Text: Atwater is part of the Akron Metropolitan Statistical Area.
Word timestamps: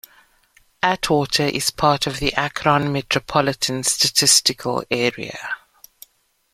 Atwater 0.81 1.43
is 1.43 1.69
part 1.69 2.07
of 2.07 2.19
the 2.19 2.33
Akron 2.33 2.91
Metropolitan 2.91 3.83
Statistical 3.83 4.83
Area. 4.89 5.37